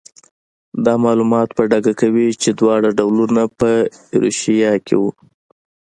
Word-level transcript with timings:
دا 0.85 0.93
معلومات 1.05 1.49
په 1.57 1.63
ډاګه 1.71 1.93
کوي 2.01 2.27
چې 2.41 2.49
دواړه 2.59 2.89
ډولونه 2.97 3.43
په 3.59 3.69
ایروشیا 4.11 4.73
کې 4.85 4.95
وو. 5.01 5.09